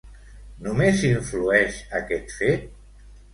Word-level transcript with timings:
Només 0.67 1.03
influeix 1.09 1.77
aquest 2.01 2.35
fet? 2.41 2.67